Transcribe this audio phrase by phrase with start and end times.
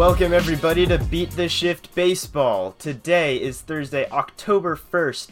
[0.00, 2.72] Welcome, everybody, to Beat the Shift Baseball.
[2.78, 5.28] Today is Thursday, October 1st.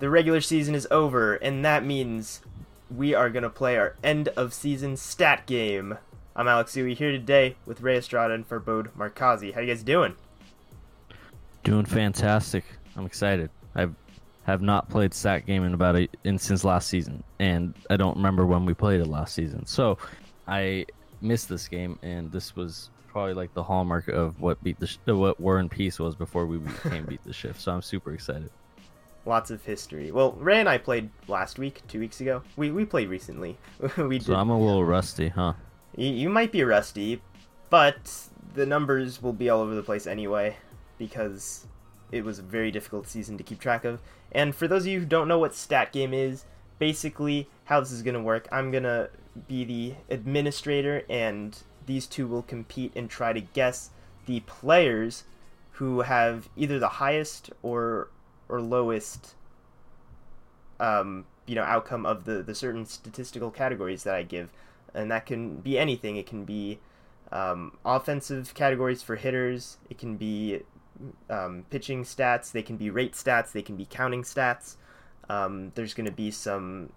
[0.00, 2.40] The regular season is over, and that means
[2.90, 5.96] we are going to play our end of season stat game.
[6.34, 9.54] I'm Alex Uwe here today with Ray Estrada and Farbode Markazi.
[9.54, 10.16] How you guys doing?
[11.62, 12.64] Doing fantastic.
[12.96, 13.48] I'm excited.
[13.76, 13.90] I
[14.42, 18.16] have not played stat game in about a in since last season, and I don't
[18.16, 19.66] remember when we played it last season.
[19.66, 19.98] So
[20.48, 20.86] I
[21.20, 24.98] missed this game, and this was probably like the hallmark of what beat the sh-
[25.06, 27.60] what War and Peace was before we became Beat the Shift.
[27.60, 28.50] So I'm super excited.
[29.26, 30.10] Lots of history.
[30.10, 32.42] Well, Ray and I played last week, two weeks ago.
[32.56, 33.58] We we played recently.
[33.96, 34.26] we did.
[34.26, 35.54] So I'm a little rusty, huh?
[35.96, 37.20] You, you might be rusty,
[37.68, 40.56] but the numbers will be all over the place anyway
[40.98, 41.66] because
[42.12, 44.00] it was a very difficult season to keep track of.
[44.32, 46.44] And for those of you who don't know what stat game is,
[46.78, 49.10] basically how this is going to work, I'm going to
[49.46, 51.56] be the administrator and
[51.90, 53.90] these two will compete and try to guess
[54.26, 55.24] the players
[55.72, 58.08] who have either the highest or
[58.48, 59.34] or lowest
[60.78, 64.50] um, you know outcome of the the certain statistical categories that I give.
[64.94, 66.14] And that can be anything.
[66.14, 66.78] It can be
[67.32, 69.78] um, offensive categories for hitters.
[69.88, 70.60] It can be
[71.28, 72.52] um, pitching stats.
[72.52, 73.50] They can be rate stats.
[73.50, 74.76] They can be counting stats.
[75.28, 76.92] Um, there's going to be some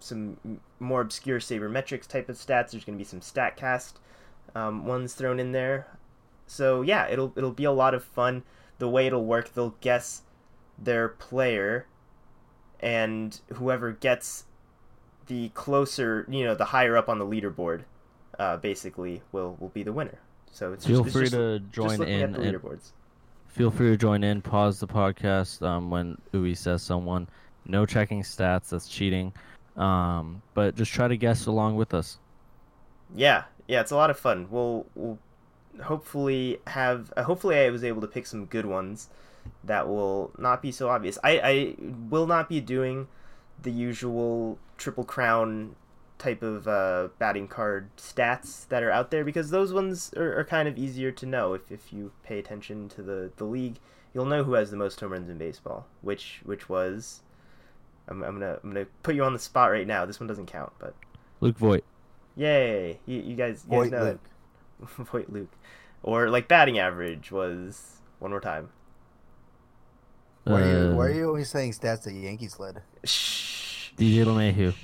[0.00, 2.72] some more obscure sabermetrics type of stats.
[2.72, 3.94] There's going to be some statcast
[4.54, 5.86] um, ones thrown in there
[6.46, 8.42] so yeah it'll it'll be a lot of fun
[8.78, 10.22] the way it'll work they'll guess
[10.78, 11.86] their player
[12.80, 14.44] and whoever gets
[15.26, 17.82] the closer you know the higher up on the leaderboard
[18.38, 20.18] uh, basically will will be the winner
[20.50, 22.92] so it's Feel just, it's free just, to just join at in the leaderboards
[23.54, 24.42] feel free to join in.
[24.42, 27.28] Pause the podcast um, when Uwe says someone.
[27.66, 28.70] No checking stats.
[28.70, 29.32] That's cheating.
[29.76, 32.18] Um, but just try to guess along with us.
[33.14, 34.48] Yeah, yeah, it's a lot of fun.
[34.50, 35.18] We'll, we'll
[35.82, 37.12] hopefully have.
[37.16, 39.08] Uh, hopefully, I was able to pick some good ones
[39.62, 41.18] that will not be so obvious.
[41.22, 41.74] I, I
[42.10, 43.08] will not be doing
[43.62, 45.76] the usual triple crown
[46.18, 50.44] type of uh, batting card stats that are out there because those ones are, are
[50.44, 53.78] kind of easier to know if, if you pay attention to the, the league.
[54.14, 57.20] You'll know who has the most home runs in baseball, which which was.
[58.06, 60.06] I'm, I'm gonna I'm gonna put you on the spot right now.
[60.06, 60.94] This one doesn't count, but
[61.40, 61.84] Luke Voit.
[62.36, 62.98] Yay!
[63.06, 64.20] You, you guys, you guys know Luke.
[64.82, 64.88] it.
[65.06, 65.52] Voit Luke,
[66.02, 68.70] or like batting average was one more time.
[70.44, 72.82] Why are, you, why Uh, are you always saying stats that Yankees led?
[73.04, 73.92] Shh.
[73.96, 74.74] DJ LeMahieu.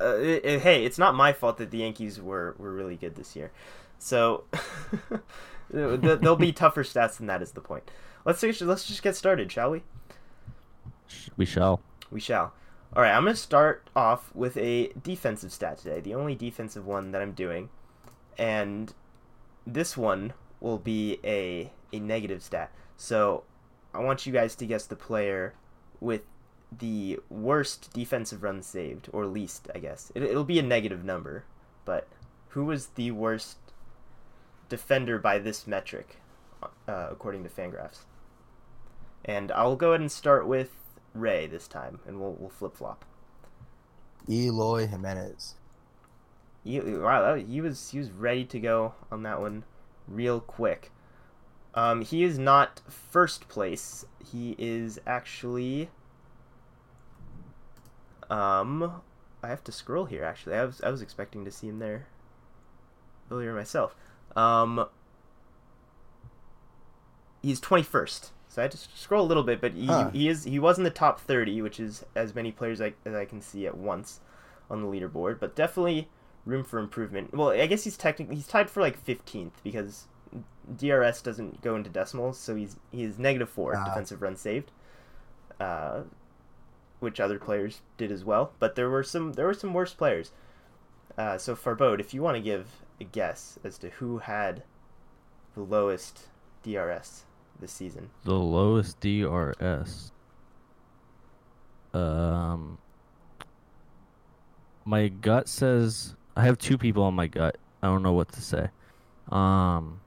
[0.00, 3.14] Uh, it- it- hey, it's not my fault that the Yankees were were really good
[3.16, 3.50] this year.
[3.98, 4.44] So
[5.70, 7.42] there'll be tougher stats than that.
[7.42, 7.90] Is the point?
[8.24, 9.82] Let's just, let's just get started, shall we?
[11.36, 11.80] We shall.
[12.10, 12.52] We shall.
[12.94, 16.86] All right, I'm going to start off with a defensive stat today, the only defensive
[16.86, 17.68] one that I'm doing.
[18.38, 18.94] And
[19.66, 22.72] this one will be a, a negative stat.
[22.96, 23.44] So
[23.92, 25.54] I want you guys to guess the player
[26.00, 26.22] with
[26.76, 30.10] the worst defensive run saved, or least, I guess.
[30.14, 31.44] It, it'll be a negative number,
[31.84, 32.06] but
[32.50, 33.58] who was the worst
[34.68, 36.16] defender by this metric,
[36.62, 38.00] uh, according to Fangraphs?
[39.24, 40.70] And I'll go ahead and start with
[41.18, 43.04] Ray this time, and we'll we'll flip flop.
[44.28, 45.54] Eloy Jimenez.
[46.64, 49.64] He, wow, that, he was he was ready to go on that one,
[50.08, 50.90] real quick.
[51.74, 54.04] Um, he is not first place.
[54.32, 55.90] He is actually.
[58.28, 59.02] Um,
[59.42, 60.24] I have to scroll here.
[60.24, 62.08] Actually, I was I was expecting to see him there.
[63.30, 63.94] Earlier myself.
[64.34, 64.86] Um.
[67.42, 68.32] He's twenty first.
[68.56, 70.08] So I had to scroll a little bit, but he, Huh.
[70.14, 73.12] he is he was in the top thirty, which is as many players I, as
[73.14, 74.20] I can see at once
[74.70, 75.38] on the leaderboard.
[75.38, 76.08] But definitely
[76.46, 77.34] room for improvement.
[77.34, 80.06] Well, I guess he's technically he's tied for like fifteenth because
[80.74, 83.84] DRS doesn't go into decimals, so he's he is negative four Ah.
[83.84, 84.72] defensive runs saved,
[85.60, 86.04] uh,
[86.98, 88.52] which other players did as well.
[88.58, 90.32] But there were some there were some worse players.
[91.18, 92.68] Uh, so Farbode, if you want to give
[93.02, 94.62] a guess as to who had
[95.54, 96.28] the lowest
[96.62, 97.24] DRS
[97.60, 100.12] this season, The lowest DRS.
[101.94, 102.78] Um,
[104.84, 107.56] my gut says I have two people on my gut.
[107.82, 108.68] I don't know what to say.
[109.30, 110.00] Um,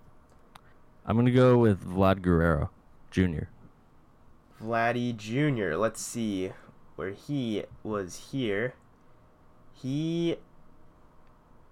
[1.05, 2.69] I'm gonna go with Vlad Guerrero,
[3.11, 3.45] Jr.
[4.61, 5.75] Vladdy Jr.
[5.75, 6.51] Let's see
[6.95, 8.73] where he was here.
[9.73, 10.37] He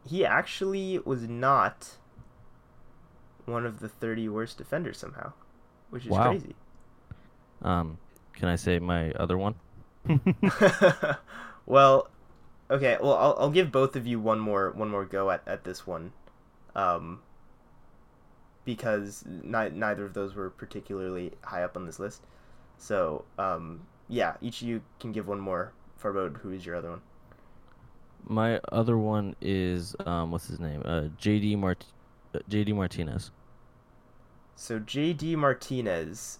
[0.07, 1.97] he actually was not
[3.45, 5.33] one of the 30 worst defenders somehow,
[5.89, 6.19] which is Wow.
[6.19, 6.55] crazy.
[7.61, 7.97] Um,
[8.33, 9.55] can I say my other one?
[11.65, 12.09] well,
[12.69, 12.97] okay.
[13.01, 15.85] Well, I'll, I'll give both of you one more one more go at, at this
[15.87, 16.13] one.
[16.75, 17.21] Um,
[18.65, 22.25] because ni- neither of those were particularly high up on this list.
[22.77, 25.73] So um, yeah, each of you can give one more.
[26.01, 27.01] Farbode, who is your other one?
[28.27, 30.81] My other one is um, what's his name?
[30.85, 31.85] Uh, JD Mart,
[32.35, 33.31] uh, JD Martinez.
[34.57, 36.39] So JD Martinez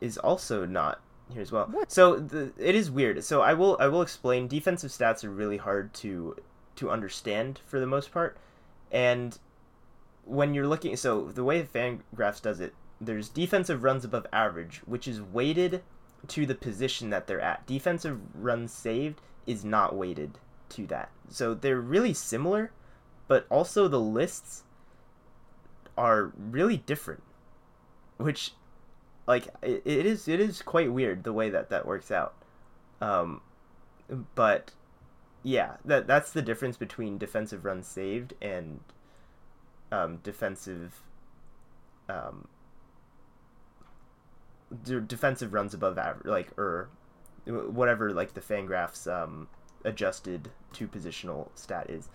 [0.00, 1.00] is also not
[1.32, 1.72] here as well.
[1.88, 3.22] So the, it is weird.
[3.24, 4.48] So I will I will explain.
[4.48, 6.36] Defensive stats are really hard to
[6.76, 8.36] to understand for the most part,
[8.90, 9.38] and
[10.24, 15.06] when you're looking, so the way Fangraphs does it, there's defensive runs above average, which
[15.06, 15.82] is weighted
[16.28, 17.66] to the position that they're at.
[17.66, 20.38] Defensive runs saved is not weighted
[20.70, 21.10] to that.
[21.28, 22.72] So they're really similar,
[23.28, 24.64] but also the lists
[26.00, 27.22] are really different,
[28.16, 28.54] which
[29.26, 32.34] like it, it is it is quite weird the way that that works out.
[33.02, 33.42] Um,
[34.34, 34.72] but
[35.42, 38.80] yeah, that that's the difference between defensive runs saved and
[39.92, 41.02] um, defensive
[42.08, 42.48] um,
[44.82, 46.88] de- defensive runs above average, like or
[47.44, 49.48] whatever like the Fangraphs um,
[49.84, 52.08] adjusted to positional stat is.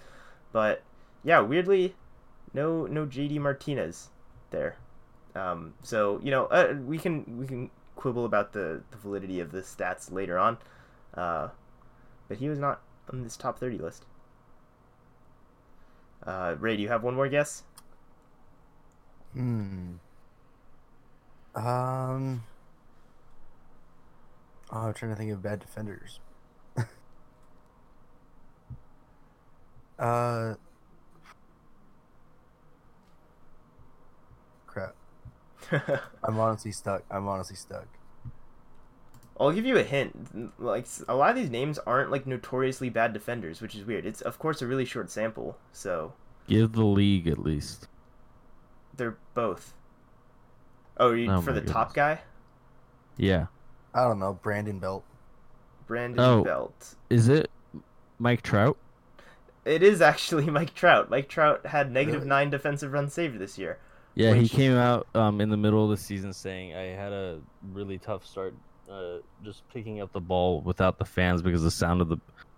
[0.51, 0.81] But
[1.23, 1.93] yeah, weirdly,
[2.55, 4.09] no no JD Martinez
[4.49, 4.77] there.
[5.35, 9.51] Um, so you know uh, we can we can quibble about the, the validity of
[9.51, 10.57] the stats later on,
[11.13, 11.49] uh,
[12.27, 12.81] but he was not
[13.11, 14.05] on this top thirty list.
[16.25, 17.63] Uh, Ray, do you have one more guess?
[19.33, 19.95] Hmm.
[21.53, 22.43] Um.
[24.71, 26.19] Oh, I'm trying to think of bad defenders.
[29.99, 30.55] uh.
[36.23, 37.03] I'm honestly stuck.
[37.09, 37.87] I'm honestly stuck.
[39.39, 40.59] I'll give you a hint.
[40.59, 44.05] Like a lot of these names aren't like notoriously bad defenders, which is weird.
[44.05, 46.13] It's of course a really short sample, so
[46.47, 47.87] Give the league at least.
[48.95, 49.73] they're both.
[50.97, 52.21] Oh, you, Oh for my the top guy,
[53.17, 53.47] Yeah.
[53.93, 54.39] I don't know.
[54.41, 55.03] Brandon Belt.
[55.87, 56.43] Brandon Oh.
[56.43, 56.95] Belt.
[57.09, 57.49] Is it
[58.19, 58.77] Mike Trout?
[59.65, 61.09] It is actually Mike Trout.
[61.09, 62.29] Mike Trout had negative Really?
[62.29, 63.79] nine defensive runs saved this year.
[64.15, 67.39] Yeah, he came out um, in the middle of the season saying I had a
[67.73, 68.55] really tough start,
[68.89, 72.17] uh, just picking up the ball without the fans because the sound of the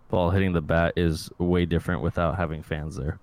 [0.09, 3.19] ball hitting the bat is way different without having fans there.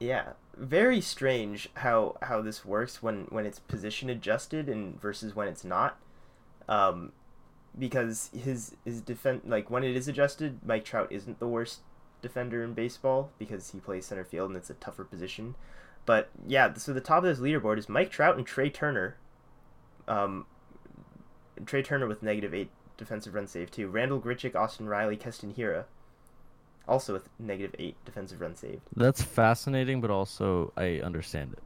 [0.00, 5.46] Yeah, very strange how how this works when when it's position adjusted and versus when
[5.46, 5.98] it's not.
[6.68, 7.12] Um,
[7.78, 11.80] because his his defense like when it is adjusted, Mike Trout isn't the worst
[12.20, 15.54] defender in baseball because he plays center field and it's a tougher position.
[16.04, 19.16] But yeah, so the top of this leaderboard is Mike Trout and Trea Turner.
[20.08, 20.46] Um,
[21.64, 23.88] Trea Turner with negative eight defensive run save too.
[23.88, 25.84] Randal Grichuk, Austin Riley, Keston Hiura,
[26.88, 28.82] also with negative eight defensive run saved.
[28.96, 31.62] That's fascinating, but also I understand it.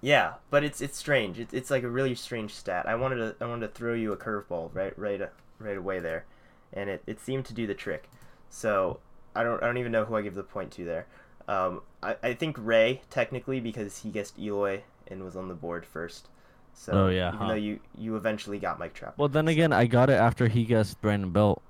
[0.00, 1.38] Yeah, but it's it's strange.
[1.38, 2.88] It's it's like a really strange stat.
[2.88, 5.20] I wanted to I wanted to throw you a curveball right right
[5.58, 6.24] right away there,
[6.72, 8.08] and it, it seemed to do the trick.
[8.48, 9.00] So
[9.36, 11.06] I don't I don't even know who I give the point to there.
[11.48, 15.84] Um, I, I think Ray technically because he guessed Eloy and was on the board
[15.84, 16.28] first.
[16.74, 17.48] So Oh, yeah, even huh.
[17.48, 19.14] though you you eventually got Mike Trout.
[19.18, 21.60] Well, then again, I got it after he guessed Brandon Belt.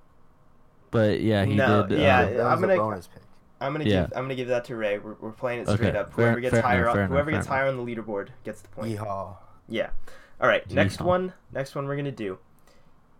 [0.90, 2.00] But yeah, he No, did.
[2.00, 3.22] yeah, uh, I'm gonna- bonus pick.
[3.62, 4.02] I'm gonna Yeah.
[4.02, 4.98] give I'm gonna give that to Ray.
[4.98, 6.12] We're, we're playing it Okay, straight up.
[6.14, 7.56] fair- Whoever gets fair higher enough, on, fair enough, whoever fair gets enough.
[7.58, 8.96] higher on the leaderboard gets the point.
[8.98, 9.36] Yeehaw.
[9.68, 9.90] Yeah.
[10.40, 10.68] All right.
[10.70, 11.32] Next one.
[11.52, 12.38] Next one we're gonna do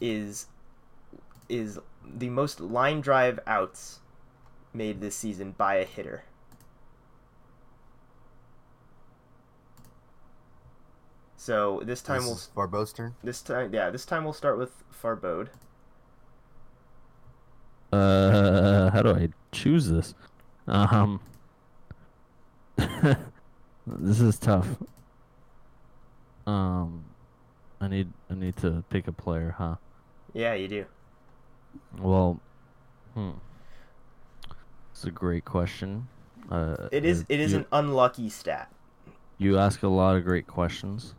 [0.01, 0.47] is
[1.49, 4.01] is the most line drive outs
[4.73, 6.23] made this season by a hitter.
[11.41, 13.15] So this time This we'll is Barbo's turn.
[13.25, 15.49] this time yeah this time we'll start with Farbode.
[17.91, 20.15] Uh, how do I choose this?
[20.69, 21.19] Um,
[22.77, 24.69] this is tough.
[26.47, 27.07] Um,
[27.81, 29.77] I need I need to pick a player, huh?
[30.35, 30.85] Yeah, you do.
[31.99, 32.39] Well,
[33.15, 33.31] hmm.
[34.93, 36.07] It's a great question.
[36.51, 38.71] Uh, It is uh, it is you, an unlucky stat.
[39.39, 41.15] You ask a lot of great questions.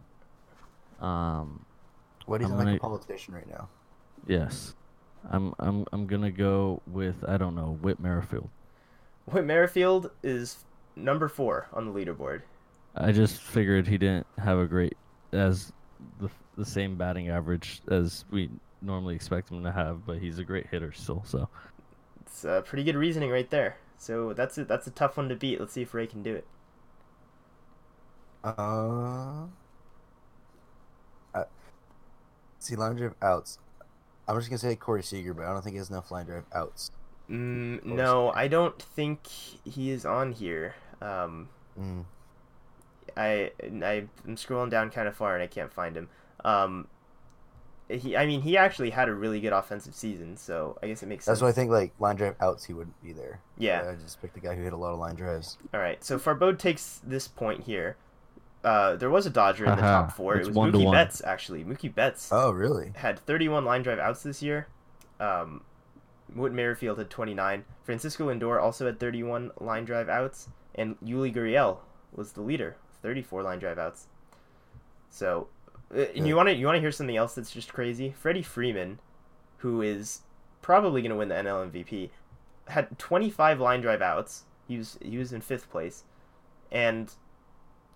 [1.01, 1.65] Um,
[2.25, 3.67] What he's I'm like gonna- a politician right now.
[4.27, 4.75] yes,
[5.29, 8.49] I'm I'm I'm gonna go with I don't know Whit Merrifield.
[9.25, 10.63] Whit Merrifield is
[10.95, 12.41] number four on the leaderboard.
[12.95, 14.95] I just figured he didn't have a great
[15.31, 15.71] as
[16.19, 18.49] the the same batting average as we
[18.81, 21.23] normally expect him to have, but he's a great hitter still.
[21.25, 21.47] So
[22.21, 23.77] It's uh, pretty good reasoning right there.
[23.97, 25.59] So that's a, that's a tough one to beat.
[25.59, 26.45] Let's see if Ray can do it.
[28.43, 29.45] Uh,
[32.61, 33.59] see, line drive outs.
[34.27, 36.45] I'm just gonna say Corey Seager, but I don't think he has enough line drive
[36.53, 36.91] outs.
[37.29, 40.75] Mm, no, I don't think he is on here.
[41.01, 41.49] Um,
[41.79, 42.05] Mm.
[43.17, 46.09] I I am scrolling down kind of far and I can't find him.
[46.45, 46.87] Um,
[47.89, 51.07] he I mean he actually had a really good offensive season, so I guess it
[51.07, 51.39] makes sense.
[51.39, 53.39] That's why I think like line drive outs he wouldn't be there.
[53.57, 53.89] Yeah.
[53.89, 55.57] I just picked a guy who hit a lot of line drives.
[55.73, 57.95] All right, so Farbode takes this point here.
[58.63, 60.35] Uh, there was a Dodger in the Haha, top four.
[60.35, 60.93] It was Mookie one.
[60.93, 61.63] Betts actually.
[61.63, 62.91] Mookie Betts Oh really?
[62.95, 64.67] had 31 line drive outs this year.
[65.19, 65.63] Um,
[66.35, 67.65] Whit Merrifield had 29.
[67.83, 71.79] Francisco Lindor also had 31 line drive outs, and Yuli Gurriel
[72.13, 74.07] was the leader, 34 line drive outs.
[75.09, 75.47] So,
[75.95, 78.11] uh, and you want to you want to hear something else that's just crazy?
[78.11, 78.99] Freddie Freeman,
[79.57, 80.21] who is
[80.61, 82.09] probably going to win the NL MVP,
[82.67, 84.43] had 25 line drive outs.
[84.67, 86.03] He was he was in fifth place,
[86.71, 87.11] and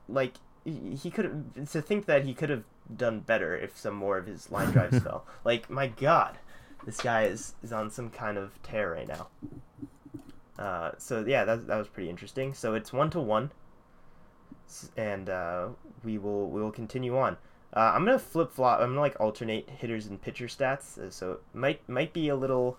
[0.09, 0.33] like
[0.65, 4.17] he he could have to think that he could have done better if some more
[4.17, 5.25] of his line drives fell.
[5.45, 6.37] Like my God,
[6.85, 9.27] this guy is is on some kind of tear right now.
[10.59, 12.53] Uh, so yeah, that that was pretty interesting.
[12.53, 13.51] So it's one to one,
[14.97, 15.67] and uh,
[16.03, 17.37] we will we will continue on.
[17.73, 18.79] Uh, I'm gonna flip flop.
[18.79, 20.97] I'm gonna like alternate hitters and pitcher stats.
[20.97, 22.77] uh, So it might might be a little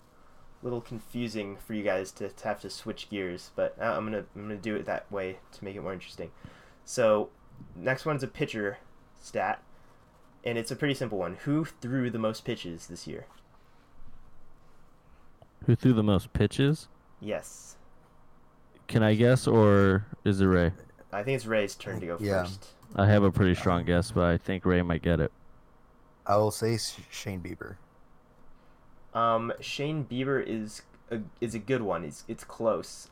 [0.62, 4.25] little confusing for you guys to, to have to switch gears, but uh, I'm gonna
[4.35, 6.31] I'm gonna do it that way to make it more interesting.
[6.85, 7.28] So
[7.75, 8.79] next one's a pitcher
[9.21, 9.63] stat,
[10.45, 11.37] and it's a pretty simple one.
[11.45, 13.27] Who threw the most pitches this year?
[15.67, 16.89] Who threw the most pitches?
[17.21, 17.77] Yes,
[18.89, 20.71] Can I guess, or is it Ray?
[21.13, 22.45] I think it's Ray's turn to go Yeah.
[22.45, 22.69] first.
[22.95, 25.33] I have a pretty strong guess, but I think Ray might get it.
[26.25, 26.79] I will say
[27.11, 27.77] Shane Bieber.
[29.13, 32.05] Um, Shane Bieber is a, is a good one.
[32.05, 33.11] It's it's close,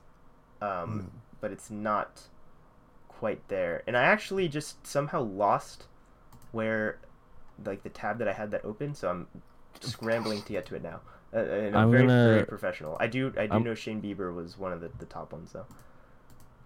[0.62, 1.06] um, Mm.
[1.40, 2.28] but it's not
[3.24, 3.82] quite there.
[3.86, 5.84] And I actually just somehow lost
[6.52, 6.98] where
[7.64, 9.26] like the tab that I had that open, so I'm
[9.80, 11.00] scrambling to get to it now.
[11.32, 12.98] Uh, and I'm, I'm very gonna- very professional.
[13.00, 15.52] I do I do I'm- know Shane Bieber was one of the, the top ones
[15.52, 15.64] though.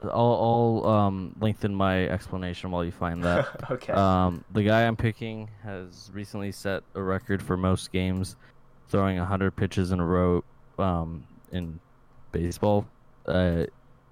[0.03, 3.47] I'll, I'll um, lengthen my explanation while you find that.
[3.71, 3.93] okay.
[3.93, 8.35] Um, the guy I'm picking has recently set a record for most games
[8.89, 10.43] throwing 100 pitches in a row
[10.79, 11.79] um, in
[12.33, 12.87] baseball,
[13.27, 13.65] uh,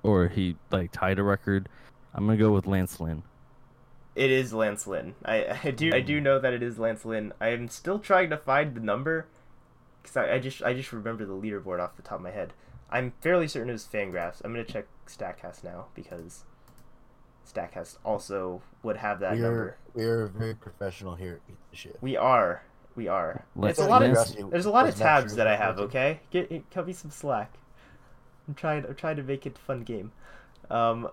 [0.04, 1.68] or he like tied a record.
[2.16, 3.22] I'm gonna go with Lance Lynn.
[4.14, 5.14] It is Lance Lynn.
[5.24, 7.32] I, I do I do know that it is Lance Lynn.
[7.40, 9.26] I am still trying to find the number
[10.02, 12.54] because I, I just I just remember the leaderboard off the top of my head.
[12.90, 14.40] I'm fairly certain it was Fangraphs.
[14.42, 16.44] I'm gonna check Statcast now because
[17.46, 19.60] Statcast also would have that we number.
[19.60, 21.40] are we are very professional here.
[21.48, 21.98] at the shit.
[22.00, 22.62] We are
[22.94, 23.44] we are.
[23.54, 25.78] Let's- it's a lot of there's a lot of tabs that I have.
[25.78, 27.52] Okay, get cut me some slack.
[28.48, 30.12] I'm trying I'm trying to make it a fun game.
[30.70, 31.10] Um,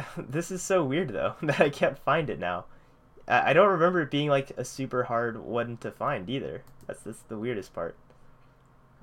[0.16, 2.64] this is so weird though that I can't find it now.
[3.28, 6.62] I, I don't remember it being like a super hard one to find either.
[6.86, 7.96] That's that's the weirdest part.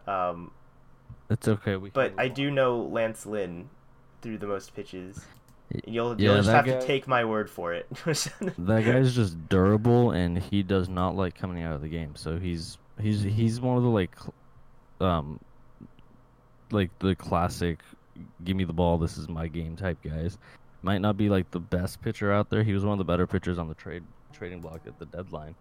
[0.08, 0.51] Um,
[1.29, 1.75] It's okay.
[1.75, 1.89] We.
[1.91, 2.34] but I on.
[2.34, 3.69] do know Lance Lynn
[4.22, 5.25] threw the most pitches.
[5.86, 7.86] You'll, yeah, you'll just have to take my word for it.
[8.58, 12.15] That guy's just durable, and he does not like coming out of the game.
[12.15, 14.17] So he's he's he's one of the like,
[15.00, 15.39] um,
[16.72, 17.79] like the classic,
[18.43, 20.39] give me the ball, this is my game type guys.
[20.81, 22.63] Might not be like the best pitcher out there.
[22.63, 25.55] He was one of the better pitchers on the trade trading block at the deadline.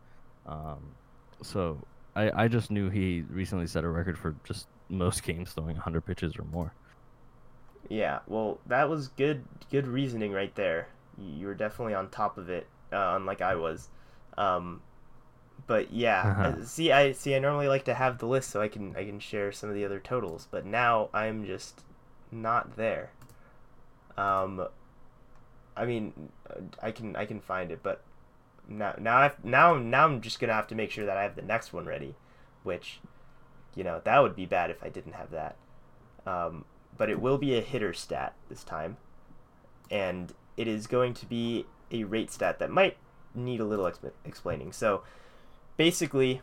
[0.46, 0.78] Um,
[1.42, 1.78] so
[2.14, 6.02] I I just knew he recently set a record for just most games throwing 100
[6.02, 6.72] pitches or more.
[7.88, 10.88] Yeah, well, that was good good reasoning right there.
[11.18, 13.88] You were definitely on top of it, uh, unlike I was.
[14.36, 14.82] Um,
[15.66, 17.34] but yeah, uh, see, I see.
[17.34, 19.74] I normally like to have the list so I can I can share some of
[19.74, 21.82] the other totals, but now I'm just
[22.30, 23.10] not there.
[24.16, 24.66] Um,
[25.78, 26.12] I mean,
[26.50, 28.02] uh, I can I can find it, but
[28.68, 31.36] now now I've, now now I'm just gonna have to make sure that I have
[31.36, 32.16] the next one ready,
[32.64, 33.00] which,
[33.74, 35.56] you know, that would be bad if I didn't have that.
[36.26, 36.64] Um,
[36.96, 38.96] but it will be a hitter stat this time,
[39.90, 42.96] and it is going to be a rate stat that might
[43.34, 44.72] need a little exp- explaining.
[44.72, 45.04] So,
[45.76, 46.42] basically,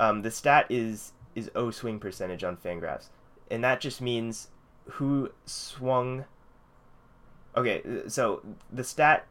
[0.00, 3.10] um, the stat is is O swing percentage on Fangraphs,
[3.50, 4.48] and that just means
[4.92, 6.24] who swung.
[7.58, 9.26] Okay, so the stat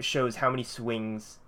[0.00, 1.38] shows how many swings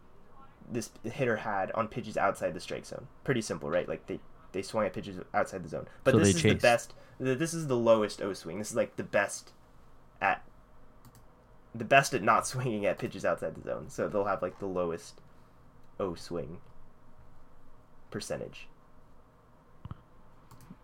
[0.71, 3.07] this hitter had on pitches outside the strike zone.
[3.25, 3.88] Pretty simple, right?
[3.88, 4.21] Like they
[4.53, 5.87] they swung at pitches outside the zone.
[6.05, 6.95] But So this is the best.
[7.19, 8.59] This is the lowest O swing.
[8.59, 9.53] This is like the best
[10.21, 10.45] at
[11.75, 13.91] the best at not swinging at pitches outside the zone.
[13.91, 15.21] So they'll have like the lowest
[16.00, 16.61] O swing
[18.11, 18.69] percentage.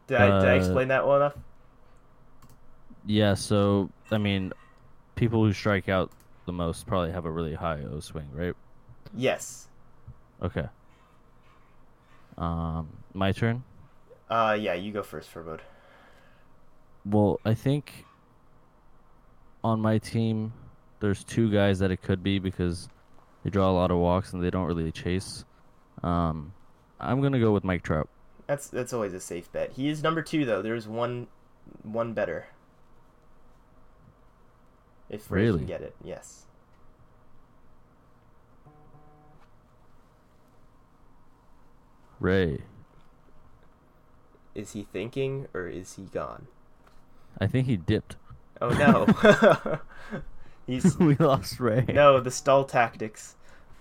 [0.06, 1.36] Did I, did I Uh, explain that well enough?
[3.06, 4.52] Yeah, so I mean,
[5.14, 6.10] people who strike out
[6.46, 8.54] the most probably have a really high O swing, right?
[9.16, 9.68] Yes.
[10.42, 10.66] Okay.
[12.36, 13.62] Um, my turn.
[14.28, 15.60] Uh, yeah, you go first, Farbode.
[17.04, 18.04] Well, I think
[19.62, 20.52] on my team
[21.00, 22.88] there's two guys that it could be because
[23.42, 25.44] they draw a lot of walks and they don't really chase.
[26.02, 26.52] Um,
[26.98, 28.08] I'm gonna go with Mike Trout.
[28.46, 29.72] That's that's always a safe bet.
[29.72, 30.62] He is number two though.
[30.62, 31.28] There's one
[31.82, 32.46] one better.
[35.08, 35.58] If Ray Really?
[35.58, 36.46] can get it, yes.
[42.20, 42.62] Ray.
[44.54, 46.46] Is he thinking or is he gone?
[47.40, 48.16] I think he dipped.
[48.60, 49.80] Oh no.
[50.66, 51.84] He's we lost Ray.
[51.88, 53.34] no the stall tactics.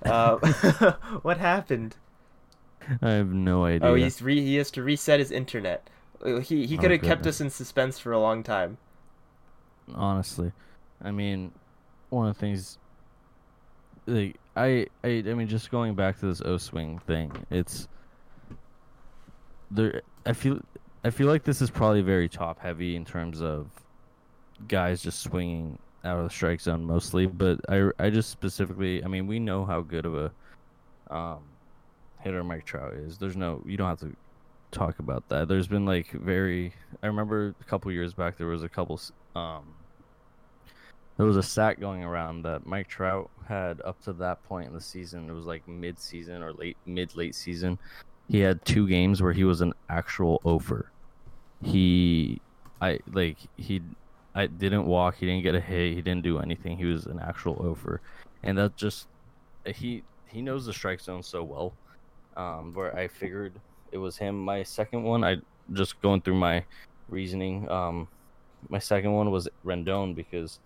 [0.04, 0.38] Uh,
[1.22, 1.96] what happened?
[3.02, 3.88] I have no idea.
[3.88, 5.90] Oh, he's re- he has to reset his internet.
[6.26, 8.78] Uh, He he Oh, could have kept us in suspense for a long time.
[9.94, 10.52] honestly.
[11.04, 11.52] I mean,
[12.10, 12.78] one of the things,
[14.06, 17.88] like I, I, I mean, just going back to this O swing thing, it's
[19.72, 20.02] there.
[20.26, 20.60] I feel,
[21.04, 23.68] I feel like this is probably very top heavy in terms of
[24.68, 27.26] guys just swinging out of the strike zone mostly.
[27.26, 30.32] But I, I just specifically, I mean, we know how good of a
[31.14, 31.40] um,
[32.22, 33.18] hitter Mike Trout is.
[33.18, 34.16] There's no, you don't have to
[34.72, 35.48] talk about that.
[35.48, 36.74] There's been like very.
[37.02, 39.00] I remember a couple years back there was a couple.
[39.36, 39.74] Um,
[41.18, 44.74] there was a stat going around that Mike Trout had up to that point in
[44.74, 45.30] the season.
[45.30, 47.78] It was like mid season or late mid late season.
[48.30, 50.90] He had two games where he was an actual offer.
[51.62, 52.42] He,
[52.82, 53.82] I like he,
[54.34, 55.18] I didn't walk.
[55.18, 55.94] He didn't get a hit.
[55.94, 56.78] He didn't do anything.
[56.78, 58.02] He was an actual offer,
[58.42, 59.08] and that just
[59.66, 61.74] he he knows the strike zone so well.
[62.36, 63.54] Um, where I figured
[63.92, 64.44] it was him.
[64.44, 65.38] My second one, I
[65.74, 66.66] just going through my
[67.08, 67.70] reasoning.
[67.70, 68.08] Um,
[68.70, 70.60] my second one was Rendon because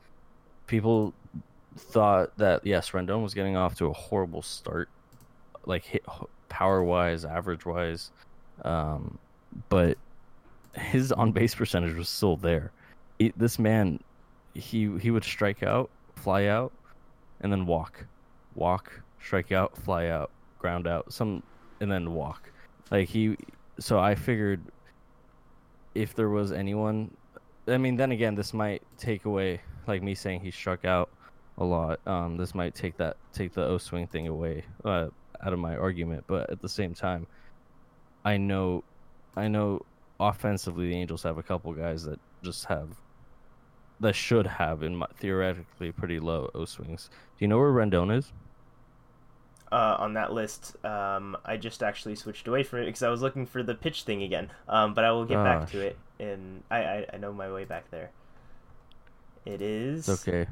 [0.67, 1.13] people
[1.77, 4.89] thought that yes, Rendon was getting off to a horrible start,
[5.65, 6.05] like hit
[6.49, 8.11] power wise, average wise,
[8.63, 9.17] um,
[9.69, 9.97] but
[10.73, 12.71] his on base percentage was still there.
[13.19, 13.99] He, this man,
[14.53, 16.71] he he would strike out, fly out,
[17.41, 18.05] and then walk,
[18.55, 21.43] walk, strike out, fly out, ground out, some,
[21.79, 22.51] and then walk.
[22.91, 23.37] Like he,
[23.79, 24.61] so I figured
[25.95, 27.15] if there was anyone,
[27.67, 31.09] I mean, then again, this might take away like me saying he struck out
[31.57, 31.99] a lot.
[32.07, 35.07] Um, this might take that take the O swing thing away uh,
[35.41, 36.23] out of my argument.
[36.27, 37.27] But at the same time,
[38.23, 38.83] I know,
[39.35, 39.85] I know,
[40.19, 42.89] offensively the Angels have a couple guys that just have
[43.99, 47.09] that should have in my, theoretically pretty low O swings.
[47.37, 48.31] Do you know where Rendon is?
[49.97, 50.75] On that list.
[50.85, 54.03] Um, I just actually switched away from it because I was looking for the pitch
[54.03, 54.49] thing again.
[54.69, 57.65] Um, but I will get back to it, and I, I I know my way
[57.65, 58.11] back there.
[59.45, 60.47] It is It's okay.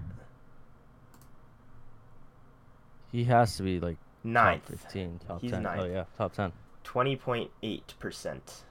[3.11, 5.65] He has to be like ninth, top fifteen, top He's ten.
[5.65, 6.51] Oh yeah, top ten.
[6.83, 8.63] twenty point eight percent.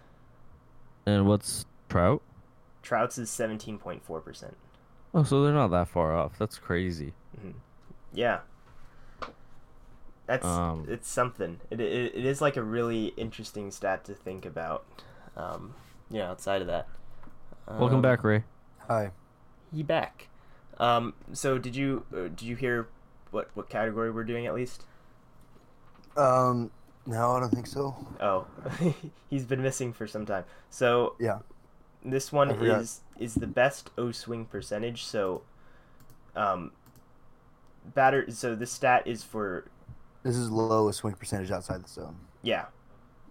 [1.07, 2.23] And what's Trout?
[2.83, 4.57] Trout's is seventeen point four percent.
[5.15, 6.39] Oh, so they're not that far off.
[6.39, 7.13] That's crazy.
[8.13, 8.41] Yeah.
[10.27, 11.61] That's Um, it's something.
[11.71, 14.85] It, it it is like a really interesting stat to think about.
[15.37, 15.75] Um,
[16.11, 16.89] yeah, outside of that.
[17.69, 18.45] Welcome Um, back, Ray.
[18.89, 19.11] Hi.
[19.75, 20.29] He back.
[20.79, 22.89] Um, so did you uh, did you hear
[23.31, 24.85] what what category we're doing at least?
[26.17, 26.71] Um,
[27.07, 27.95] no, I don't think so.
[28.21, 28.47] Oh,
[29.29, 30.45] he's been missing for some time.
[30.71, 31.41] So Yeah.
[32.05, 35.05] this one is is the best O swing percentage.
[35.05, 35.43] So,
[36.37, 36.73] um,
[37.95, 38.31] batter.
[38.31, 39.67] So this stat is for
[40.25, 42.17] This is lowest swing percentage outside the zone.
[42.43, 42.67] yeah,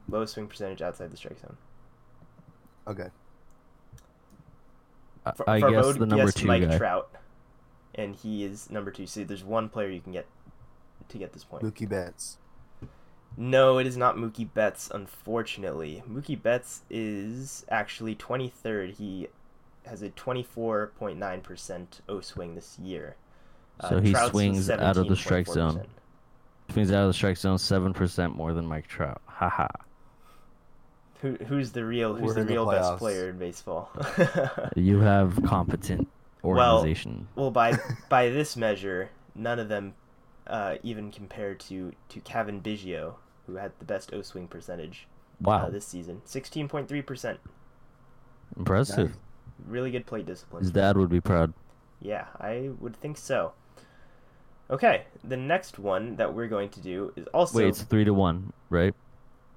[0.07, 1.57] lowest swing percentage outside the strike zone.
[2.87, 3.09] Okay.
[5.25, 6.77] I, For, I for guess Bode the number guessed two Mike guy.
[6.77, 7.09] Trout,
[7.95, 9.07] and he is number two.
[9.07, 10.25] So there's one player you can get
[11.09, 11.63] to get this point.
[11.63, 12.37] Mookie Betts.
[13.35, 16.03] No, it is not Mookie Betts, unfortunately.
[16.07, 18.95] Mookie Betts is actually 23rd.
[18.97, 19.27] He
[19.87, 23.15] has a 24.9% O swing this year.
[23.79, 25.53] Uh, So he Trout's swings out of the strike 17.4%.
[25.53, 25.87] zone.
[26.71, 29.21] Swings out of the strike zone seven percent more than Mike Trout.
[29.25, 29.67] Haha.
[31.21, 33.91] Who, who's the real who's We're the in the real best player in baseball?
[34.75, 36.07] You have competent
[36.43, 37.27] organization.
[37.35, 37.77] well, well by
[38.09, 39.93] by this measure, none of them
[40.47, 45.07] uh, even compare to to Cavan Biggio, who had the best O swing percentage
[45.39, 47.37] wow, uh, this season, 16.3%.
[48.57, 49.09] impressive.
[49.09, 49.17] Nice.
[49.67, 50.63] Really good plate discipline.
[50.63, 51.53] His dad would be proud.
[52.01, 53.53] Yeah, I would think so.
[54.69, 57.59] Okay, the next one that we're going to do is also.
[57.59, 58.93] Wait, it's three to one, right?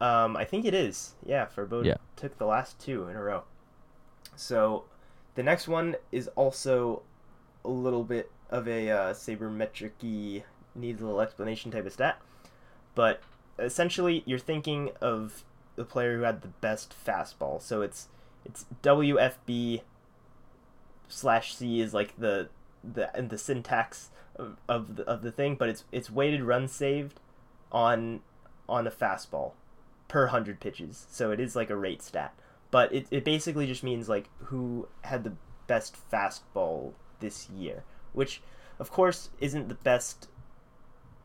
[0.01, 1.15] Um, I think it is.
[1.25, 1.97] Yeah, Farbode Yeah.
[2.17, 3.45] took the last two in a row.
[4.35, 4.85] So,
[5.35, 7.03] the next one is also
[7.65, 12.21] a little bit of a uh, sabermetric-y, needs a little explanation type of stat,
[12.95, 13.23] but
[13.59, 15.45] essentially you're thinking of
[15.77, 17.61] the player who had the best fastball.
[17.61, 18.09] So it's
[18.45, 19.83] it's WFB
[21.09, 22.49] slash C is like the
[22.85, 26.73] the and the syntax of, of the of the thing, but it's it's weighted runs
[26.73, 27.21] saved
[27.73, 28.21] on
[28.69, 29.53] on a fastball
[30.09, 31.07] per hundred pitches.
[31.11, 32.35] So it is like a rate stat,
[32.71, 35.33] but it it basically just means like who had the
[35.67, 38.43] best fastball this year, which
[38.79, 40.29] of course isn't the best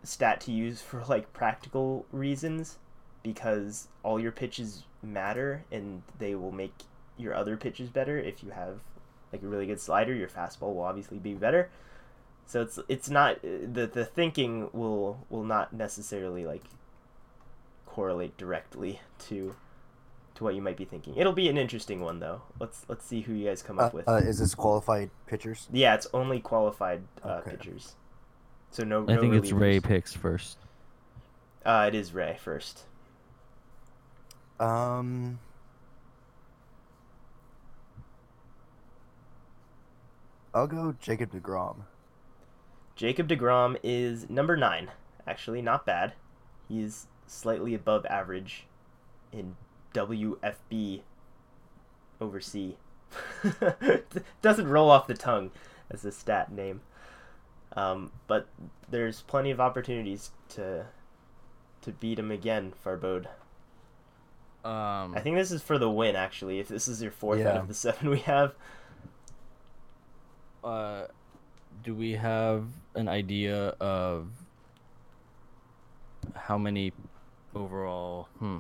[0.04, 2.80] stat to use for like practical reasons
[3.24, 6.74] because all your pitches matter and they will make
[7.18, 8.18] your other pitches better.
[8.18, 8.80] If you have
[9.32, 11.70] like a really good slider your fastball will obviously be better
[12.52, 16.64] so it's it's not the the thinking will will not necessarily like
[17.86, 19.56] correlate directly to
[20.36, 23.22] to what you might be thinking it'll be an interesting one though let's let's see
[23.22, 25.70] who you guys come Uh, up with uh, is this qualified pitchers?
[25.72, 27.52] yeah it's only qualified uh, Okay.
[27.52, 27.96] pitchers
[28.70, 30.58] so no I no think it's Ray picks first.
[31.66, 32.84] uh it is ray first
[34.60, 35.40] Um.
[40.54, 41.78] I'll go Jacob Degrom.
[43.02, 44.92] Jacob DeGrom is number nine.
[45.26, 46.14] Actually, not bad.
[46.70, 48.68] He's slightly above average
[49.32, 49.56] in
[49.96, 51.02] WFB
[52.22, 52.78] over C.
[54.44, 55.50] Doesn't roll off the tongue
[55.90, 56.82] as a stat name.
[57.76, 58.48] Um, but
[58.88, 60.86] there's plenty of opportunities to
[61.82, 63.26] to beat him again, Farbode.
[64.64, 66.60] Um, I think this is for the win, actually.
[66.60, 68.54] If this is your fourth out of the seven we have,
[70.64, 71.06] uh,
[71.84, 72.66] do we have
[72.96, 74.28] an idea of
[76.36, 76.94] how many
[77.56, 78.28] overall?
[78.40, 78.58] Hmm.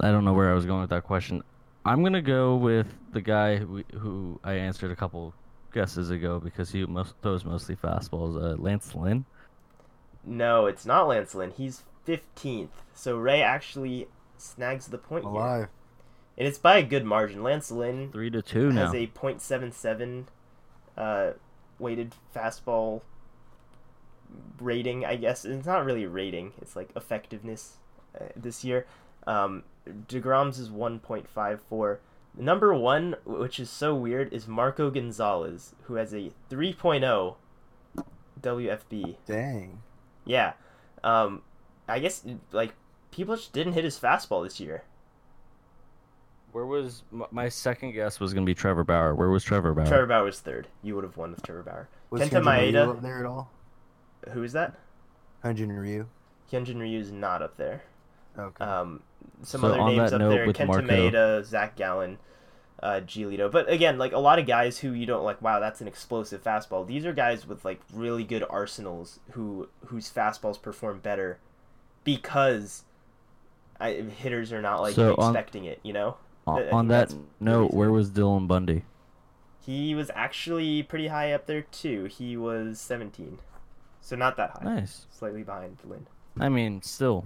[0.00, 1.42] I don't know where I was going with that question.
[1.84, 5.34] I'm gonna go with the guy who, who I answered a couple
[5.72, 8.36] guesses ago because he most throws mostly fastballs.
[8.36, 9.24] Uh, Lance Lynn.
[10.24, 11.50] no, it's not Lance Lynn.
[11.50, 12.68] He's 15th.
[12.94, 15.70] So Ray actually snags the point here.
[16.38, 17.42] And it's by a good margin.
[17.42, 18.86] Lance Lynn Three to two now.
[18.86, 20.24] has a .77
[20.96, 21.32] uh,
[21.78, 23.02] weighted fastball
[24.60, 25.44] rating, I guess.
[25.44, 26.52] It's not really rating.
[26.60, 27.76] It's like effectiveness
[28.18, 28.86] uh, this year.
[29.26, 31.98] Um, DeGrom's is 1.54.
[32.36, 37.36] Number one, which is so weird, is Marco Gonzales, who has a 3.0
[38.40, 39.16] WFB.
[39.26, 39.82] Dang.
[40.24, 40.54] Yeah.
[41.04, 41.42] Um,
[41.88, 42.72] I guess, like,
[43.10, 44.84] people just didn't hit his fastball this year.
[46.52, 49.14] Where was my second guess was gonna be Trevor Bauer?
[49.14, 49.86] Where was Trevor Bauer?
[49.86, 50.68] Trevor Bauer was third.
[50.82, 51.88] You would have won with Trevor Bauer.
[52.10, 52.88] Was Kenta Hyunjin Ryu Maeda.
[52.90, 53.50] up there at all?
[54.32, 54.74] Who is that?
[55.42, 56.06] Hyunjin Ryu.
[56.50, 57.82] Hyunjin Ryu's not up there.
[58.38, 58.62] Okay.
[58.64, 59.02] Um,
[59.42, 62.18] some So other names up there: Kenta Marco- Maeda, Zach Gallen,
[62.82, 63.50] uh, Giolito.
[63.50, 65.40] But again, like a lot of guys who you don't like.
[65.40, 66.86] Wow, that's an explosive fastball.
[66.86, 71.38] These are guys with like really good arsenals who whose fastballs perform better
[72.04, 72.84] because
[73.80, 75.80] I, hitters are not like So on- expecting it.
[75.82, 77.78] You know, O- I- I on that note, reason.
[77.78, 78.84] where was Dylan Bundy?
[79.64, 82.04] he was actually pretty high up there too.
[82.06, 83.38] He was 17,
[84.00, 84.64] so not that high.
[84.64, 85.06] Nice.
[85.12, 86.08] Slightly behind Lynn.
[86.40, 87.24] I mean, still.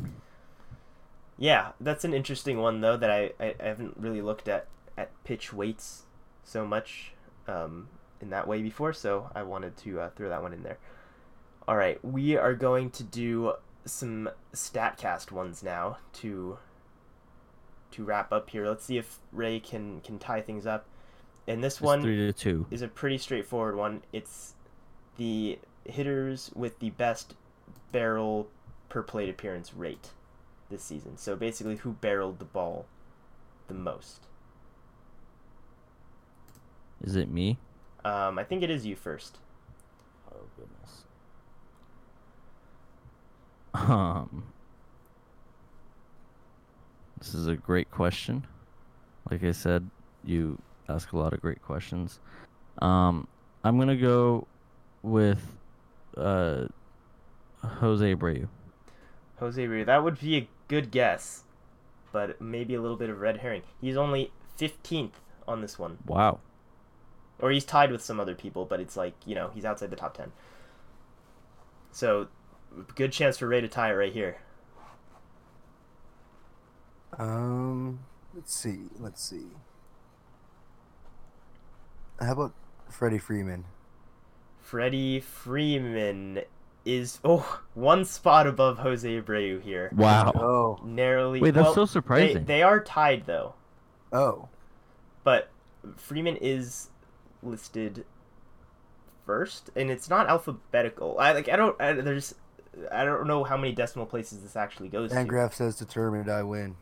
[1.38, 4.66] Yeah, that's an interesting one though that I, I, I haven't really looked at
[4.98, 6.05] at pitch weights
[6.44, 7.12] so much
[7.48, 7.88] um,
[8.20, 10.79] in that way before, so I wanted to uh, throw that one in there.
[11.68, 16.59] All right, we are going to do some Statcast ones now to
[17.96, 18.66] to wrap up here.
[18.68, 20.87] Let's see if Ray can can tie things up.
[21.48, 22.66] And this It's one three to two.
[22.70, 24.02] is a pretty straightforward one.
[24.12, 24.54] It's
[25.16, 27.35] the hitters with the best
[27.92, 28.48] barrel
[28.88, 30.11] per plate appearance rate
[30.70, 31.16] this season.
[31.16, 32.87] So basically, who barreled the ball
[33.68, 34.26] the most?
[37.02, 37.59] Is it me?
[38.04, 39.38] Um, I think it is you first.
[40.32, 41.04] Oh goodness.
[43.74, 44.44] Um.
[47.18, 48.46] This is a great question.
[49.31, 49.88] Like I said,
[50.24, 52.20] you ask a lot of great questions.
[52.81, 53.26] Um,
[53.64, 54.46] I'm gonna go
[55.02, 55.57] with
[56.16, 56.66] uh,
[57.62, 58.48] Jose Abreu.
[59.38, 59.87] Jose Abreu.
[59.87, 61.44] That would be a good guess,
[62.12, 63.62] but maybe a little bit of red herring.
[63.81, 65.12] He's only 15th
[65.46, 65.98] on this one.
[66.07, 66.40] Wow.
[67.38, 69.96] Or he's tied with some other people, but it's like, you know, he's outside the
[69.96, 70.33] top 10.
[71.92, 72.29] So,
[72.94, 74.38] good chance for Ray to tie it right here.
[77.18, 78.00] Um,
[78.35, 78.81] let's see.
[78.98, 79.46] Let's see.
[82.20, 82.52] How about
[82.90, 83.64] Freddie Freeman?
[84.61, 86.40] Freddie Freeman
[86.85, 89.90] is oh one spot above Jose Abreu here.
[89.94, 90.33] Wow.
[90.35, 91.40] Oh, Narrowly.
[91.40, 92.44] Wait, that's well, so They, surprising.
[92.46, 93.55] they are tied though,
[94.12, 94.48] oh,
[95.24, 95.50] but
[95.96, 96.88] Freeman is
[97.42, 98.05] listed
[99.24, 101.16] first, and it's not alphabetical.
[101.18, 102.35] I like I don't I, there's
[102.90, 105.16] I don't know how many decimal places this actually goes to.
[105.16, 106.31] Fangraph says determined.
[106.31, 106.76] I win.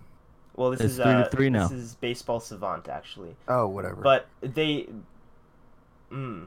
[0.57, 1.69] Well, this It's is three to uh, three now.
[1.69, 3.37] This is Baseball Savant actually.
[3.49, 4.03] Oh, whatever.
[4.03, 4.88] But they,
[6.12, 6.47] mm,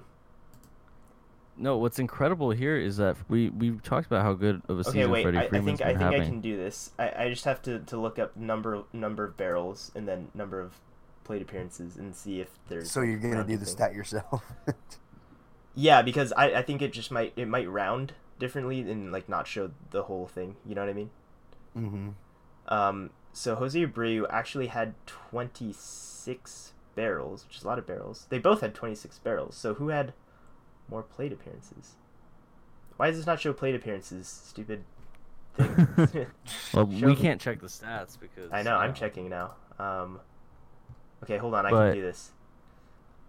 [1.57, 4.99] no, what's incredible here is that we we talked about how good of a season
[4.99, 5.23] Okay, season wait.
[5.23, 6.91] Freddie I, I Freeman's think I been think I can do this.
[6.97, 10.61] I, I just have to, to look up number number of barrels and then number
[10.61, 10.79] of
[11.23, 12.89] plate appearances and see if there's.
[12.91, 14.43] So you're gonna do the stat yourself.
[15.79, 19.45] Yeah, because I, I think it just might it might round differently and like not
[19.45, 20.55] show the whole thing.
[20.65, 21.09] You know what I mean?
[21.77, 22.09] mm-hmm.
[22.67, 28.25] Um, so Jose Abreu actually had 26 barrels, which is a lot of barrels.
[28.29, 29.55] They both had 26 barrels.
[29.55, 30.13] So who had
[30.89, 31.97] more plate appearances?
[32.97, 34.27] Why does this not show plate appearances?
[34.27, 34.83] Stupid
[35.55, 35.87] thing.
[36.73, 38.75] Well, Show we can't check the stats because I know.
[38.75, 39.53] I'm uh, checking now.
[39.77, 40.19] Um,
[41.23, 41.67] okay, hold on.
[41.67, 42.31] I can do this.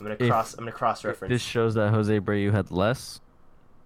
[0.00, 0.54] I'm gonna if- cross.
[0.54, 1.32] I'm gonna cross reference.
[1.32, 3.20] this shows that Jose Abreu had less,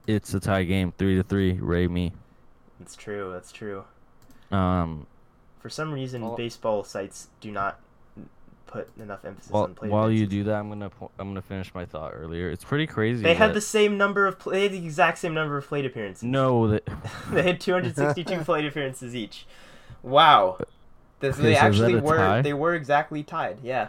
[0.07, 1.55] it's a tie game, three to three.
[1.55, 2.13] Ray me.
[2.81, 3.31] It's true.
[3.33, 3.85] That's true.
[4.53, 5.07] Um,
[5.63, 7.79] For some reason, Well- baseball sites do not
[8.67, 9.93] put enough emphasis while, on plate appearances.
[9.93, 12.51] while you do that, I'm gonna I'm gonna finish my thought earlier.
[12.51, 13.23] It's pretty crazy.
[13.23, 15.85] They had the same number of pla- they had the exact same number of plate
[15.87, 16.23] appearances.
[16.25, 16.85] no that
[17.31, 19.47] they had 262 plate appearances each.
[20.03, 20.59] Wow.
[21.21, 22.43] This, Okay, they so actually were tie?
[22.43, 23.59] they were exactly tied.
[23.63, 23.89] Yeah.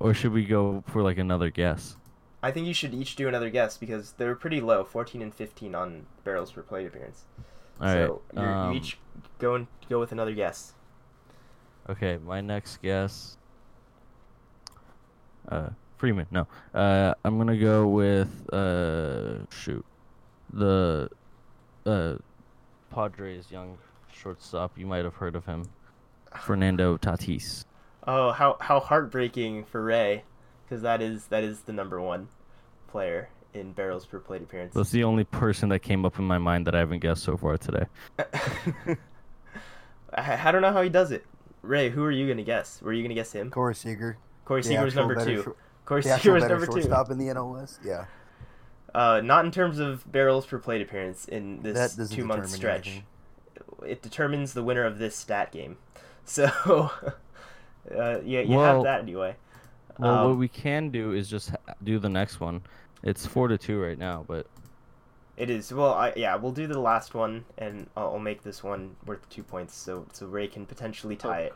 [0.00, 1.96] or should we go for like another guess?
[2.42, 5.32] I think you should each do another guess because they were pretty low, 14 and
[5.32, 7.24] 15 on barrels per plate appearance.
[7.80, 7.92] All right.
[8.06, 8.98] so you're, um, you each
[9.38, 10.72] go and go with another guess.
[11.90, 13.36] Okay, my next guess.
[15.48, 16.26] Uh, Freeman.
[16.30, 16.46] No.
[16.72, 19.84] Uh, I'm gonna go with uh, shoot,
[20.52, 21.10] the
[21.84, 22.14] uh,
[22.94, 23.76] Padres young
[24.12, 24.78] shortstop.
[24.78, 25.68] You might have heard of him,
[26.38, 27.64] Fernando Tatis.
[28.06, 30.22] Oh, how how heartbreaking for Ray,
[30.64, 32.28] because that is that is the number one
[32.86, 34.74] player in barrels per plate appearance.
[34.74, 37.36] That's the only person that came up in my mind that I haven't guessed so
[37.36, 37.86] far today.
[40.14, 41.26] I, I don't know how he does it.
[41.62, 42.80] Ray, who are you gonna guess?
[42.82, 43.50] Were you gonna guess him?
[43.50, 44.16] Corey Seager.
[44.44, 45.42] Corey Seager was number two.
[45.42, 46.82] shor- Corey the Seager actual was number two.
[46.82, 47.80] Stop in the NL West.
[47.84, 48.06] Yeah.
[48.94, 52.86] Uh, not in terms of barrels per plate appearance in this two month stretch.
[52.88, 53.04] anything.
[53.86, 55.76] It determines the winner of this stat game.
[56.24, 56.44] So,
[57.96, 59.36] uh, yeah, you Well- have that anyway.
[59.98, 62.62] Well, Um, what we can do is just do the next one.
[63.02, 64.46] It's four to two right now, but
[65.40, 66.36] It is well, I, yeah.
[66.36, 70.04] We'll do the last one, and I'll, I'll make this one worth two points, so
[70.12, 71.54] so Ray can potentially Oh, tie it.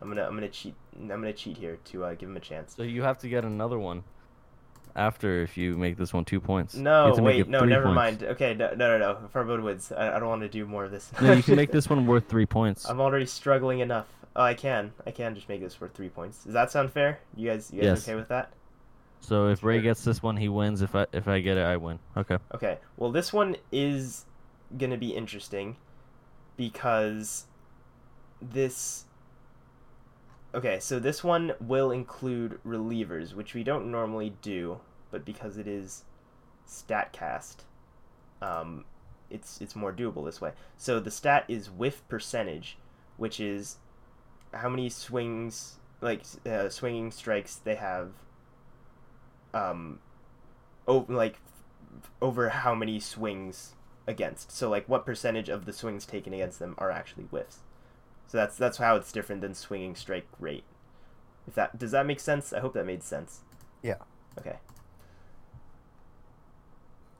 [0.00, 0.74] I'm gonna I'm gonna cheat.
[0.96, 2.74] I'm gonna cheat here to uh, give him a chance.
[2.76, 4.04] So you have to get another one
[4.94, 6.76] after if you make this one two points.
[6.76, 7.96] No, have to make wait, no, never points.
[7.96, 8.22] mind.
[8.22, 9.28] Okay, no, no, no, no.
[9.34, 9.90] Farbode wins.
[9.90, 11.10] I, I don't want to do more of this.
[11.20, 12.88] No, you can make this one worth three points.
[12.88, 14.06] I'm already struggling enough.
[14.36, 14.92] Oh, I can.
[15.06, 16.44] I can just make this worth three points.
[16.44, 17.18] Does that sound fair?
[17.36, 18.08] You guys, you guys Yes.
[18.08, 18.52] okay with that?
[19.24, 20.82] So if Ray gets this one, he wins.
[20.82, 21.98] If I if I get it, I win.
[22.16, 22.38] Okay.
[22.54, 22.78] Okay.
[22.96, 24.26] Well, this one is
[24.76, 25.76] gonna be interesting
[26.56, 27.46] because
[28.40, 29.04] this.
[30.54, 34.78] Okay, so this one will include relievers, which we don't normally do,
[35.10, 36.04] but because it is
[36.68, 37.56] Statcast,
[38.40, 38.84] um,
[39.30, 40.52] it's it's more doable this way.
[40.76, 42.76] So the stat is whiff percentage,
[43.16, 43.78] which is
[44.52, 48.10] how many swings, like uh, swinging strikes they have.
[49.54, 50.00] Um,
[50.88, 51.38] oh, like
[52.20, 53.74] over how many swings
[54.06, 54.50] against.
[54.52, 57.60] So like what percentage of the swings taken against them are actually whiffs.
[58.26, 60.64] So that's that's how it's different than swinging strike rate.
[61.46, 62.52] If that does that make sense?
[62.52, 63.40] I hope that made sense.
[63.82, 63.96] Yeah.
[64.38, 64.56] Okay.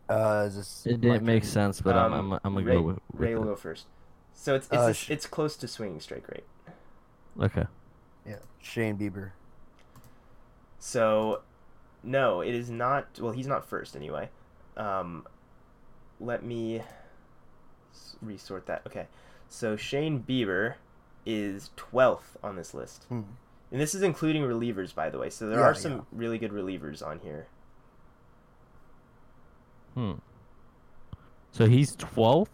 [0.09, 1.51] Uh, is this It my didn't make turn?
[1.51, 3.87] sense, but I'm Um, I'm, I'm gonna Ray, go with, with Ray will go first.
[4.35, 6.45] So it's it's Uh, a- sh- it's close to swinging strike rate.
[7.41, 7.67] Okay.
[8.27, 9.33] Yeah, Shane Bieber.
[10.79, 11.43] So
[12.05, 13.07] no, it is not.
[13.21, 14.29] Well, he's not first anyway.
[14.77, 15.27] Um,
[16.21, 16.83] let me
[17.93, 18.83] s- resort that.
[18.87, 19.07] Okay,
[19.49, 20.75] so Shane Bieber
[21.27, 23.05] is twelfth on this list.
[23.09, 23.23] Hmm.
[23.73, 25.31] And this is including relievers, by the way.
[25.31, 26.01] So there Yeah, are some yeah.
[26.13, 27.47] really good relievers on here.
[29.95, 30.13] Hmm.
[31.53, 32.51] So he's twelfth.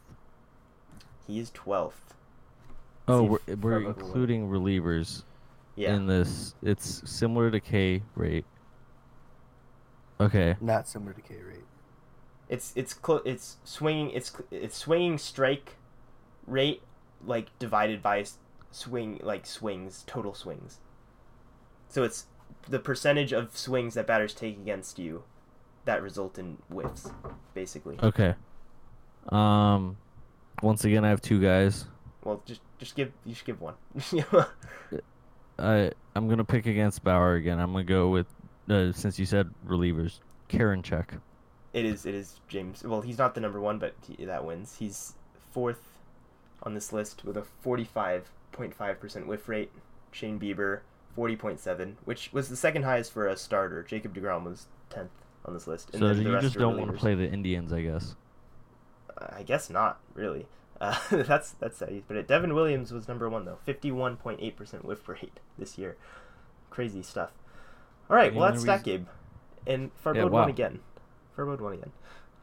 [1.26, 1.92] He is 12th.
[3.06, 3.86] Oh, we're, we're Farbo will win.
[3.86, 5.22] including relievers
[5.76, 5.94] Yeah.
[5.94, 6.54] in this.
[6.62, 8.44] It's similar to K rate.
[10.20, 10.56] Okay.
[10.60, 11.64] Not similar to K rate.
[12.48, 15.76] It's it's clo- it's swinging it's it's swinging strike
[16.46, 16.82] rate
[17.24, 18.24] like divided by
[18.70, 20.78] swing like swings total swings.
[21.88, 22.26] So it's
[22.68, 25.24] the percentage of swings that batters take against you
[25.84, 27.10] that result in whiffs,
[27.54, 27.98] basically.
[28.02, 28.34] Okay.
[29.30, 29.96] Um,
[30.62, 31.86] once again, I have two guys.
[32.24, 33.74] Well, just just give you should give one.
[35.58, 37.58] I I'm gonna pick against Bauer again.
[37.58, 38.26] I'm gonna go with
[38.70, 41.20] uh, since you said relievers, Karinchak.
[41.72, 42.06] It is.
[42.06, 42.82] It is James.
[42.82, 44.76] Well, he's not the number one, but he, that wins.
[44.78, 45.14] He's
[45.52, 45.82] fourth
[46.62, 49.70] on this list with a forty-five point five percent whiff rate.
[50.12, 50.80] Shane Bieber
[51.14, 53.82] forty point seven, which was the second highest for a starter.
[53.82, 55.10] Jacob Degrom was tenth.
[55.44, 55.90] on this list.
[55.92, 58.16] So the you just don't want to play the Indians, I guess.
[59.18, 60.46] I guess not really.
[60.80, 62.02] Uh, that's that's sad.
[62.08, 65.96] But Devin Williams was number one though, fifty-one point eight percent whiff rate this year.
[66.70, 67.30] Crazy stuff.
[68.10, 69.06] All right, The well that's stat reason-
[69.64, 70.48] Gabe, and Farbode Yeah, won wow.
[70.48, 70.80] again.
[71.36, 71.92] Farbode won again.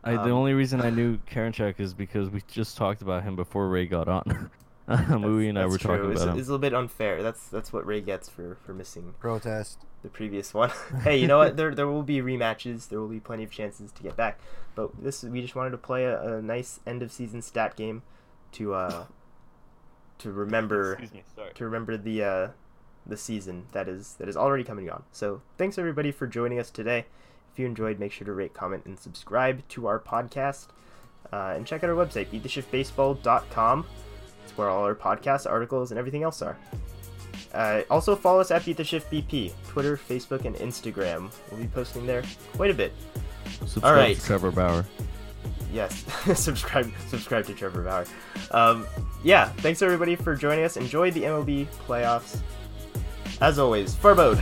[0.04, 3.36] I, the Um, only reason I knew Karinchak is because we just talked about him
[3.36, 4.50] before Ray got on.
[5.10, 6.12] Movie and I That's were talking true.
[6.12, 6.40] It's, about him.
[6.40, 7.22] it's a little bit unfair.
[7.22, 9.80] That's that's what Ray gets for for missing Protest.
[10.02, 10.72] the previous one.
[11.04, 11.58] hey, you know what?
[11.58, 12.88] There there will be rematches.
[12.88, 14.40] There will be plenty of chances to get back.
[14.76, 18.04] But this we just wanted to play a, a nice end of season stat game
[18.54, 19.06] to uh
[20.20, 21.52] to remember Excuse me, sorry.
[21.56, 22.48] to remember the uh
[23.08, 25.04] the season that is that is already coming on.
[25.12, 27.06] So thanks everybody for joining us today.
[27.52, 30.68] If you enjoyed, make sure to rate, comment, and subscribe to our podcast.
[31.32, 33.86] Uh, and check out our website, beattheshiftbaseball.com.
[34.44, 36.58] It's where all our podcasts, articles, and everything else are.
[37.54, 41.32] Uh, also follow us at Beat the Shift BP, Twitter, Facebook, and Instagram.
[41.50, 42.94] We'll be posting there quite a bit.
[43.66, 44.16] Subscribe right.
[44.16, 44.86] to Trevor Bauer.
[45.74, 46.06] Yes,
[46.40, 48.06] subscribe subscribe to Trevor Bauer.
[48.52, 48.86] Um,
[49.24, 50.78] yeah, thanks everybody for joining us.
[50.78, 52.40] Enjoy the MLB playoffs.
[53.40, 54.42] As always, Farbode.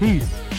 [0.00, 0.57] Peace.